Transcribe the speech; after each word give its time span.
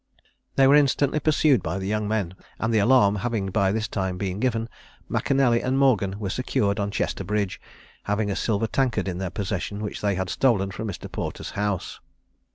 They 0.55 0.65
were 0.65 0.73
instantly 0.73 1.19
pursued 1.19 1.61
by 1.61 1.77
the 1.77 1.85
young 1.85 2.07
men, 2.07 2.33
and 2.57 2.73
the 2.73 2.79
alarm 2.79 3.17
having 3.17 3.51
by 3.51 3.71
this 3.71 3.87
time 3.87 4.17
been 4.17 4.39
given, 4.39 4.67
M'Canelly 5.07 5.61
and 5.61 5.77
Morgan 5.77 6.17
were 6.17 6.31
secured 6.31 6.79
on 6.79 6.89
Chester 6.89 7.23
bridge, 7.23 7.61
having 8.05 8.31
a 8.31 8.35
silver 8.35 8.65
tankard 8.65 9.07
in 9.07 9.19
their 9.19 9.29
possession 9.29 9.79
which 9.83 10.01
they 10.01 10.15
had 10.15 10.31
stolen 10.31 10.71
from 10.71 10.87
Mr. 10.87 11.07
Porter's 11.11 11.51
house. 11.51 11.99